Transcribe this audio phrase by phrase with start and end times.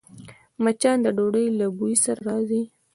[0.63, 2.61] مچان د ډوډۍ له بوی سره راځي